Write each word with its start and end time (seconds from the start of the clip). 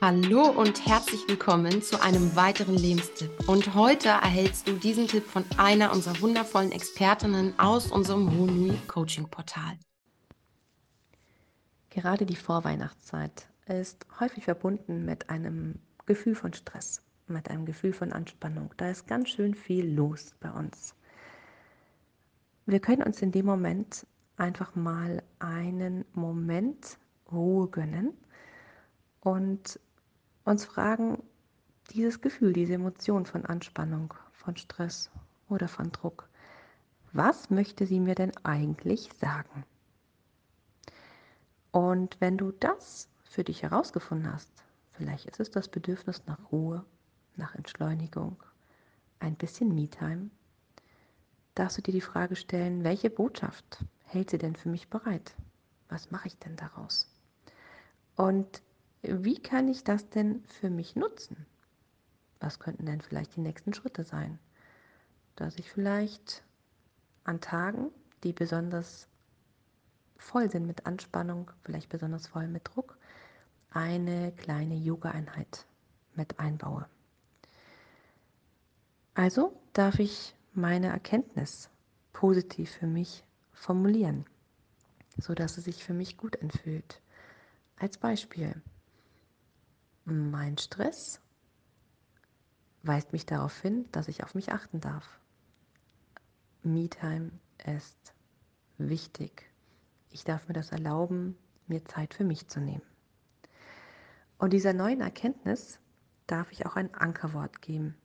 Hallo 0.00 0.50
und 0.50 0.86
herzlich 0.86 1.26
willkommen 1.26 1.82
zu 1.82 2.00
einem 2.00 2.36
weiteren 2.36 2.76
Lebenstipp. 2.76 3.48
Und 3.48 3.74
heute 3.74 4.10
erhältst 4.10 4.68
du 4.68 4.74
diesen 4.74 5.08
Tipp 5.08 5.24
von 5.24 5.44
einer 5.56 5.90
unserer 5.90 6.20
wundervollen 6.20 6.70
Expertinnen 6.70 7.58
aus 7.58 7.90
unserem 7.90 8.30
Honui 8.30 8.78
Coaching 8.86 9.28
Portal. 9.28 9.76
Gerade 11.90 12.26
die 12.26 12.36
Vorweihnachtszeit 12.36 13.48
ist 13.66 14.06
häufig 14.20 14.44
verbunden 14.44 15.04
mit 15.04 15.30
einem 15.30 15.80
Gefühl 16.06 16.36
von 16.36 16.52
Stress, 16.52 17.02
mit 17.26 17.50
einem 17.50 17.66
Gefühl 17.66 17.92
von 17.92 18.12
Anspannung. 18.12 18.72
Da 18.76 18.90
ist 18.90 19.08
ganz 19.08 19.30
schön 19.30 19.56
viel 19.56 19.92
los 19.92 20.36
bei 20.38 20.52
uns. 20.52 20.94
Wir 22.66 22.78
können 22.78 23.02
uns 23.02 23.20
in 23.20 23.32
dem 23.32 23.46
Moment 23.46 24.06
einfach 24.36 24.76
mal 24.76 25.24
einen 25.40 26.04
Moment 26.12 26.98
Ruhe 27.32 27.66
gönnen 27.66 28.16
und 29.22 29.80
uns 30.48 30.64
fragen, 30.64 31.22
dieses 31.90 32.20
Gefühl, 32.20 32.52
diese 32.52 32.74
Emotion 32.74 33.26
von 33.26 33.44
Anspannung, 33.44 34.14
von 34.32 34.56
Stress 34.56 35.10
oder 35.48 35.68
von 35.68 35.92
Druck, 35.92 36.28
was 37.12 37.50
möchte 37.50 37.86
sie 37.86 38.00
mir 38.00 38.14
denn 38.14 38.32
eigentlich 38.44 39.10
sagen? 39.20 39.64
Und 41.70 42.20
wenn 42.20 42.38
du 42.38 42.52
das 42.52 43.08
für 43.24 43.44
dich 43.44 43.62
herausgefunden 43.62 44.32
hast, 44.32 44.50
vielleicht 44.92 45.26
ist 45.26 45.40
es 45.40 45.50
das 45.50 45.68
Bedürfnis 45.68 46.22
nach 46.26 46.50
Ruhe, 46.50 46.84
nach 47.36 47.54
Entschleunigung, 47.54 48.42
ein 49.20 49.36
bisschen 49.36 49.74
Me-Time, 49.74 50.30
darfst 51.54 51.78
du 51.78 51.82
dir 51.82 51.92
die 51.92 52.00
Frage 52.00 52.36
stellen, 52.36 52.84
welche 52.84 53.10
Botschaft 53.10 53.84
hält 54.04 54.30
sie 54.30 54.38
denn 54.38 54.56
für 54.56 54.68
mich 54.70 54.88
bereit? 54.88 55.34
Was 55.88 56.10
mache 56.10 56.28
ich 56.28 56.38
denn 56.38 56.56
daraus? 56.56 57.10
Und 58.16 58.62
wie 59.02 59.38
kann 59.40 59.68
ich 59.68 59.84
das 59.84 60.08
denn 60.10 60.42
für 60.44 60.70
mich 60.70 60.96
nutzen? 60.96 61.46
Was 62.40 62.58
könnten 62.58 62.86
denn 62.86 63.00
vielleicht 63.00 63.36
die 63.36 63.40
nächsten 63.40 63.74
Schritte 63.74 64.04
sein? 64.04 64.38
Dass 65.36 65.56
ich 65.58 65.70
vielleicht 65.70 66.42
an 67.24 67.40
Tagen, 67.40 67.90
die 68.24 68.32
besonders 68.32 69.08
voll 70.16 70.50
sind 70.50 70.66
mit 70.66 70.86
Anspannung, 70.86 71.50
vielleicht 71.62 71.88
besonders 71.88 72.26
voll 72.26 72.48
mit 72.48 72.68
Druck, 72.68 72.96
eine 73.70 74.32
kleine 74.32 74.74
Yoga-Einheit 74.74 75.66
mit 76.14 76.40
einbaue. 76.40 76.86
Also 79.14 79.60
darf 79.72 79.98
ich 79.98 80.34
meine 80.52 80.88
Erkenntnis 80.88 81.70
positiv 82.12 82.70
für 82.70 82.86
mich 82.86 83.24
formulieren, 83.52 84.24
sodass 85.18 85.58
es 85.58 85.64
sich 85.64 85.84
für 85.84 85.94
mich 85.94 86.16
gut 86.16 86.40
anfühlt. 86.42 87.00
Als 87.76 87.98
Beispiel, 87.98 88.60
mein 90.08 90.56
Stress 90.56 91.20
weist 92.82 93.12
mich 93.12 93.26
darauf 93.26 93.60
hin, 93.60 93.86
dass 93.92 94.08
ich 94.08 94.24
auf 94.24 94.34
mich 94.34 94.52
achten 94.52 94.80
darf. 94.80 95.20
Me-Time 96.62 97.30
ist 97.66 98.14
wichtig. 98.78 99.50
Ich 100.10 100.24
darf 100.24 100.48
mir 100.48 100.54
das 100.54 100.72
erlauben, 100.72 101.36
mir 101.66 101.84
Zeit 101.84 102.14
für 102.14 102.24
mich 102.24 102.48
zu 102.48 102.60
nehmen. 102.60 102.82
Und 104.38 104.52
dieser 104.52 104.72
neuen 104.72 105.00
Erkenntnis 105.00 105.78
darf 106.26 106.52
ich 106.52 106.64
auch 106.64 106.76
ein 106.76 106.94
Ankerwort 106.94 107.60
geben. 107.60 107.96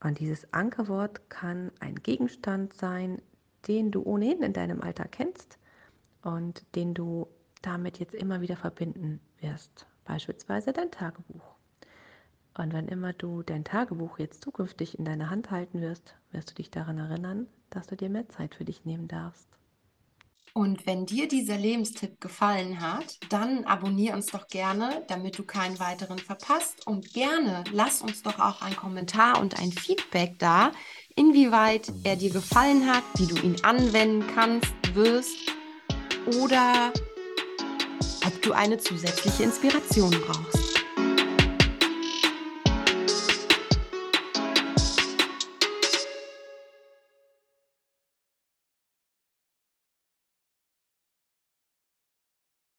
Und 0.00 0.20
dieses 0.20 0.52
Ankerwort 0.52 1.28
kann 1.30 1.72
ein 1.80 1.96
Gegenstand 1.96 2.74
sein, 2.74 3.20
den 3.66 3.90
du 3.90 4.02
ohnehin 4.02 4.42
in 4.42 4.52
deinem 4.52 4.80
Alter 4.80 5.06
kennst 5.06 5.58
und 6.22 6.64
den 6.76 6.94
du 6.94 7.26
damit 7.62 7.98
jetzt 7.98 8.14
immer 8.14 8.40
wieder 8.40 8.56
verbinden 8.56 9.20
wirst 9.40 9.88
beispielsweise 10.08 10.72
dein 10.72 10.90
Tagebuch. 10.90 11.54
Und 12.56 12.72
wenn 12.72 12.88
immer 12.88 13.12
du 13.12 13.42
dein 13.42 13.62
Tagebuch 13.62 14.18
jetzt 14.18 14.42
zukünftig 14.42 14.98
in 14.98 15.04
deiner 15.04 15.30
Hand 15.30 15.52
halten 15.52 15.80
wirst, 15.80 16.16
wirst 16.32 16.50
du 16.50 16.54
dich 16.54 16.72
daran 16.72 16.98
erinnern, 16.98 17.46
dass 17.70 17.86
du 17.86 17.96
dir 17.96 18.08
mehr 18.08 18.28
Zeit 18.28 18.56
für 18.56 18.64
dich 18.64 18.84
nehmen 18.84 19.06
darfst. 19.06 19.46
Und 20.54 20.86
wenn 20.86 21.06
dir 21.06 21.28
dieser 21.28 21.56
Lebenstipp 21.56 22.20
gefallen 22.20 22.80
hat, 22.80 23.18
dann 23.28 23.64
abonniere 23.64 24.16
uns 24.16 24.26
doch 24.26 24.48
gerne, 24.48 25.04
damit 25.06 25.38
du 25.38 25.44
keinen 25.44 25.78
weiteren 25.78 26.18
verpasst. 26.18 26.84
Und 26.86 27.12
gerne 27.12 27.62
lass 27.70 28.02
uns 28.02 28.22
doch 28.22 28.40
auch 28.40 28.62
einen 28.62 28.74
Kommentar 28.74 29.40
und 29.40 29.60
ein 29.60 29.70
Feedback 29.70 30.38
da, 30.40 30.72
inwieweit 31.14 31.92
er 32.02 32.16
dir 32.16 32.30
gefallen 32.30 32.92
hat, 32.92 33.04
wie 33.18 33.26
du 33.26 33.36
ihn 33.36 33.62
anwenden 33.62 34.26
kannst, 34.34 34.72
wirst 34.94 35.36
oder 36.42 36.92
du 38.42 38.52
eine 38.52 38.78
zusätzliche 38.78 39.44
Inspiration 39.44 40.10
brauchst. 40.10 40.67